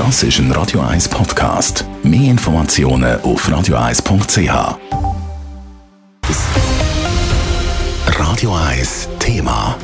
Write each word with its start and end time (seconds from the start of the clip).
Das 0.00 0.22
ist 0.22 0.38
ein 0.38 0.50
Radio 0.52 0.80
1 0.80 1.10
Podcast. 1.10 1.84
Mehr 2.02 2.30
Informationen 2.30 3.20
auf 3.20 3.46
radio1.ch. 3.46 4.78
Radio 8.06 8.54
1 8.54 9.08
Thema. 9.18 9.76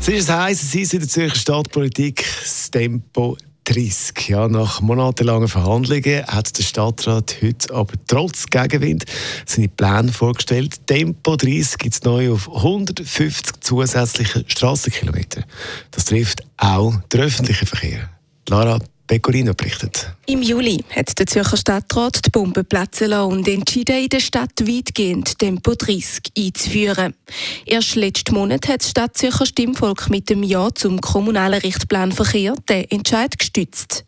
Es 0.00 0.08
ist 0.08 0.30
ein 0.30 0.40
heißes 0.44 0.74
Eis 0.74 0.92
in 0.94 1.00
der 1.00 1.08
Zürcher 1.10 1.36
Stadtpolitik, 1.36 2.24
das 2.40 2.70
Tempo 2.70 3.36
30. 3.64 4.30
Ja, 4.30 4.48
nach 4.48 4.80
monatelangen 4.80 5.48
Verhandlungen 5.48 6.26
hat 6.26 6.56
der 6.56 6.62
Stadtrat 6.62 7.36
heute 7.42 7.74
aber 7.74 7.92
trotz 8.06 8.46
Gegenwind 8.46 9.04
seine 9.44 9.68
Pläne 9.68 10.12
vorgestellt. 10.12 10.86
Tempo 10.86 11.36
30 11.36 11.76
gibt 11.76 11.94
es 11.94 12.02
neu 12.04 12.32
auf 12.32 12.48
150 12.48 13.60
zusätzliche 13.60 14.46
Strassenkilometer. 14.46 15.42
Das 15.90 16.06
trifft 16.06 16.42
auch 16.56 16.94
den 17.12 17.20
öffentlichen 17.20 17.66
Verkehr. 17.66 18.08
Lara 18.48 18.78
Pecorino 19.10 19.54
berichtet. 19.54 20.14
Im 20.26 20.40
Juli 20.40 20.84
hat 20.94 21.18
der 21.18 21.26
Zürcher 21.26 21.56
Stadtrat 21.56 22.24
die 22.24 22.30
Bombe 22.30 22.62
platzen 22.62 23.08
lassen 23.08 23.32
und 23.32 23.48
entschieden, 23.48 24.04
in 24.04 24.08
der 24.08 24.20
Stadt 24.20 24.52
weitgehend 24.60 25.36
Tempo 25.36 25.74
30 25.74 26.30
einzuführen. 26.38 27.14
Erst 27.66 27.96
letzten 27.96 28.36
Monat 28.36 28.68
hat 28.68 28.82
das 28.82 28.90
Stadt 28.90 29.18
Zürcher 29.18 29.46
Stimmvolk 29.46 30.10
mit 30.10 30.30
dem 30.30 30.44
Ja 30.44 30.68
zum 30.72 31.00
kommunalen 31.00 31.60
Richtplan 31.60 32.12
Verkehr 32.12 32.54
den 32.68 32.88
Entscheid 32.88 33.36
gestützt. 33.36 34.04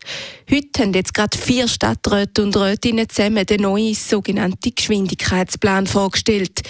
Heute 0.48 0.83
haben 0.83 0.93
jetzt 0.93 1.15
gerade 1.15 1.37
vier 1.37 1.66
Stadträte 1.66 2.45
und 2.45 2.57
Rätinnen 2.57 3.09
zusammen 3.09 3.45
den 3.45 3.62
neuen 3.62 3.95
sogenannten 3.95 4.73
Geschwindigkeitsplan 4.73 5.88
vorgestellt. 5.88 6.62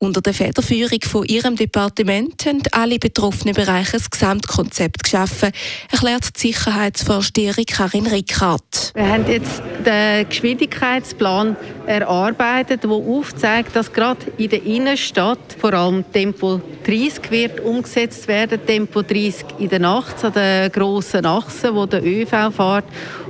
Unter 0.00 0.20
der 0.20 0.32
Federführung 0.32 1.00
von 1.02 1.24
Ihrem 1.24 1.56
Departement 1.56 2.46
haben 2.46 2.62
alle 2.70 3.00
betroffenen 3.00 3.54
Bereiche 3.54 3.96
ein 3.96 4.04
Gesamtkonzept 4.08 5.02
geschaffen, 5.02 5.50
erklärt 5.90 6.36
die 6.36 6.52
Sicherheitsvorsteherin 6.52 7.66
Karin 7.66 8.06
Rickhardt. 8.06 8.92
Wir 8.94 9.08
haben 9.08 9.26
jetzt 9.26 9.60
den 9.88 10.28
Geschwindigkeitsplan 10.28 11.56
erarbeitet, 11.86 12.84
der 12.84 12.90
aufzeigt, 12.90 13.74
dass 13.74 13.92
gerade 13.92 14.20
in 14.36 14.50
der 14.50 14.62
Innenstadt 14.62 15.56
vor 15.58 15.72
allem 15.72 16.04
Tempo 16.12 16.60
30 16.84 17.30
wird 17.30 17.60
umgesetzt 17.60 18.28
werden, 18.28 18.60
Tempo 18.66 19.02
30 19.02 19.46
in 19.58 19.68
der 19.68 19.78
Nacht 19.80 20.22
an 20.24 20.32
den 20.34 20.70
grossen 20.70 21.24
Achsen, 21.24 21.74
wo 21.74 21.86
der 21.86 22.04
ÖV 22.04 22.54
fährt 22.54 22.84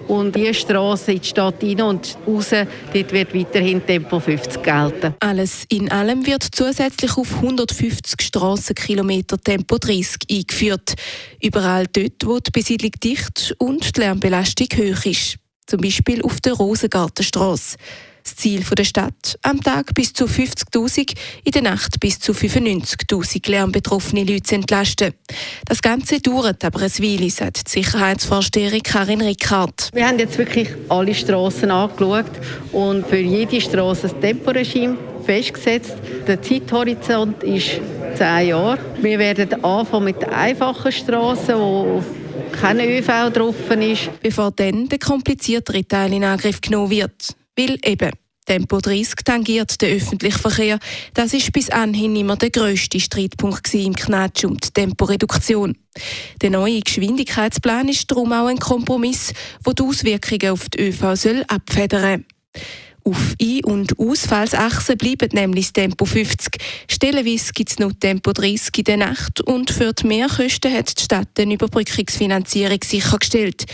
und 0.08 0.34
die 0.34 0.52
Straße 0.52 1.12
in 1.12 1.20
die 1.20 1.28
Stadt 1.28 1.62
rein 1.62 1.82
und 1.82 2.18
raus, 2.26 2.50
dort 2.50 3.12
wird 3.12 3.34
weiterhin 3.34 3.84
Tempo 3.84 4.18
50 4.18 4.62
gelten. 4.62 5.14
Alles 5.20 5.64
in 5.68 5.90
allem 5.92 6.26
wird 6.26 6.44
zusätzlich 6.50 7.16
auf 7.16 7.34
150 7.36 8.20
Strassenkilometer 8.20 9.38
Tempo 9.38 9.78
30 9.78 10.16
eingeführt. 10.30 10.94
Überall 11.40 11.86
dort, 11.92 12.24
wo 12.24 12.38
die 12.38 12.50
Besiedlung 12.50 12.92
dicht 13.02 13.54
und 13.58 13.96
die 13.96 14.00
Lärmbelastung 14.00 14.68
hoch 14.76 15.04
ist. 15.04 15.38
Zum 15.68 15.82
Beispiel 15.82 16.22
auf 16.22 16.40
der 16.40 16.54
Rosengartenstraße. 16.54 17.76
Das 18.24 18.36
Ziel 18.36 18.62
der 18.62 18.84
Stadt, 18.84 19.38
am 19.42 19.60
Tag 19.60 19.92
bis 19.94 20.14
zu 20.14 20.24
50.000, 20.24 21.14
in 21.44 21.52
der 21.52 21.62
Nacht 21.62 22.00
bis 22.00 22.18
zu 22.18 22.32
95.000 22.32 23.50
lärmbetroffene 23.50 24.24
Leute 24.24 24.44
zu 24.44 24.54
entlasten. 24.54 25.12
Das 25.66 25.82
Ganze 25.82 26.20
dauert 26.20 26.64
aber 26.64 26.80
ein 26.80 26.90
Weile, 26.90 27.28
sagt 27.28 27.66
die 27.66 27.82
Sicherheitsvorsteherin 27.82 28.82
Karin 28.82 29.20
Rickhardt. 29.20 29.90
Wir 29.92 30.08
haben 30.08 30.18
jetzt 30.18 30.38
wirklich 30.38 30.68
alle 30.88 31.14
Straßen 31.14 31.70
angeschaut 31.70 32.30
und 32.72 33.06
für 33.06 33.18
jede 33.18 33.60
Straße 33.60 34.08
ein 34.08 34.20
Temporegime 34.22 34.96
festgesetzt. 35.26 35.96
Der 36.26 36.40
Zeithorizont 36.40 37.42
ist 37.42 37.80
zehn 38.16 38.48
Jahre. 38.48 38.78
Wir 39.02 39.18
werden 39.18 39.62
anfangen 39.62 40.06
mit 40.06 40.26
einfachen 40.26 40.92
Straßen, 40.92 41.54
wo 41.54 42.02
kein 42.52 42.80
ÖV 42.80 43.30
drauf 43.32 43.56
ist. 43.70 44.10
Bevor 44.22 44.50
dann 44.52 44.88
der 44.88 44.98
kompliziertere 44.98 45.86
Teil 45.86 46.12
in 46.12 46.24
Angriff 46.24 46.60
genommen 46.60 46.90
wird. 46.90 47.34
Weil 47.56 47.78
eben 47.84 48.10
Tempo 48.48 48.80
30 48.80 49.14
tangiert 49.24 49.80
den 49.82 49.98
öffentlichen 49.98 50.38
Verkehr. 50.38 50.78
Das 51.12 51.34
ist 51.34 51.52
bis 51.52 51.68
anhin 51.68 52.16
immer 52.16 52.36
der 52.36 52.50
grösste 52.50 52.98
Streitpunkt 52.98 53.74
im 53.74 53.94
Knatsch 53.94 54.44
um 54.44 54.56
die 54.56 54.70
Temporeduktion. 54.70 55.76
Der 56.40 56.50
neue 56.50 56.80
Geschwindigkeitsplan 56.80 57.88
ist 57.88 58.10
darum 58.10 58.32
auch 58.32 58.46
ein 58.46 58.58
Kompromiss, 58.58 59.34
der 59.66 59.74
die 59.74 59.82
Auswirkungen 59.82 60.52
auf 60.52 60.68
die 60.70 60.88
ÖV 60.88 61.14
soll 61.14 61.44
abfedern 61.46 62.24
auf 63.08 63.34
Ein- 63.40 63.64
und 63.64 63.98
Ausfallsachsen 63.98 64.98
bleibt 64.98 65.32
nämlich 65.32 65.66
das 65.66 65.72
Tempo 65.72 66.04
50. 66.04 66.60
Stellenweise 66.90 67.52
gibt 67.52 67.70
es 67.70 67.78
noch 67.78 67.92
Tempo 67.98 68.32
30 68.32 68.78
in 68.78 68.84
der 68.84 68.96
Nacht 68.98 69.40
und 69.40 69.70
für 69.70 69.92
die 69.92 70.06
Mehrkosten 70.06 70.72
hat 70.72 70.98
die 70.98 71.02
Stadt 71.02 71.28
eine 71.38 71.54
Überbrückungsfinanzierung 71.54 72.80
sichergestellt. 72.84 73.64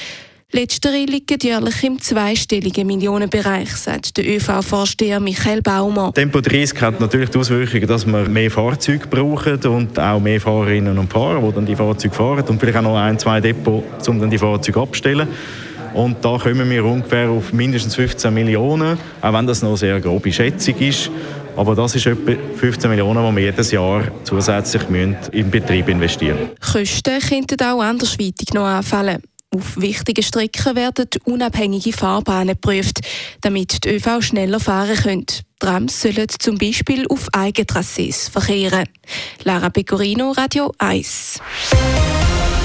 Letztere 0.52 1.04
liegen 1.04 1.38
jährlich 1.42 1.82
im 1.82 2.00
zweistelligen 2.00 2.86
Millionenbereich, 2.86 3.74
sagt 3.74 4.16
der 4.16 4.24
ÖV-Vorsteher 4.24 5.18
Michael 5.18 5.62
Baumer. 5.62 6.12
Tempo 6.14 6.40
30 6.40 6.80
hat 6.80 7.00
natürlich 7.00 7.30
die 7.30 7.38
Auswirkung, 7.38 7.88
dass 7.88 8.06
wir 8.06 8.28
mehr 8.28 8.52
Fahrzeuge 8.52 9.08
brauchen 9.08 9.58
und 9.66 9.98
auch 9.98 10.20
mehr 10.20 10.40
Fahrerinnen 10.40 10.96
und 10.96 11.12
Fahrer, 11.12 11.40
die 11.40 11.54
dann 11.56 11.66
die 11.66 11.74
Fahrzeuge 11.74 12.14
fahren 12.14 12.44
und 12.46 12.60
vielleicht 12.60 12.78
auch 12.78 12.82
noch 12.82 12.96
ein, 12.96 13.18
zwei 13.18 13.40
Depots, 13.40 14.06
um 14.06 14.20
dann 14.20 14.30
die 14.30 14.38
Fahrzeuge 14.38 14.80
abzustellen. 14.80 15.26
Und 15.94 16.25
da 16.25 16.37
kommen 16.38 16.69
wir 16.69 16.84
ungefähr 16.84 17.31
auf 17.31 17.53
mindestens 17.53 17.94
15 17.94 18.34
Millionen, 18.34 18.99
auch 19.21 19.32
wenn 19.32 19.47
das 19.47 19.62
noch 19.62 19.71
eine 19.71 19.78
sehr 19.78 20.00
grobe 20.00 20.32
Schätzung 20.32 20.77
ist. 20.78 21.10
Aber 21.56 21.77
das 21.77 21.94
ist 21.94 22.06
etwa 22.06 22.32
15 22.56 22.91
Millionen, 22.91 23.25
die 23.31 23.37
wir 23.37 23.44
jedes 23.44 23.71
Jahr 23.71 24.03
zusätzlich 24.25 24.82
im 25.32 25.50
Betrieb 25.50 25.88
investieren 25.88 26.38
müssen. 26.38 26.72
Kosten 26.72 27.21
könnten 27.21 27.65
auch 27.65 27.81
andersweitig 27.81 28.53
noch 28.53 28.65
anfallen. 28.65 29.22
Auf 29.55 29.81
wichtigen 29.81 30.25
Strecken 30.25 30.75
werden 30.75 31.06
unabhängige 31.27 31.93
Fahrbahnen 31.93 32.56
geprüft, 32.61 32.99
damit 33.41 33.84
die 33.84 33.91
ÖV 33.91 34.21
schneller 34.21 34.59
fahren 34.59 34.97
können. 34.97 35.26
Trams 35.61 36.03
sollen 36.03 36.26
zum 36.41 36.59
Beispiel 36.59 37.06
auf 37.09 37.28
Eigentrassees 37.32 38.28
verkehren. 38.28 38.88
Lara 39.44 39.71
Pecorino, 39.71 40.32
Radio 40.32 40.72
1. 40.78 41.41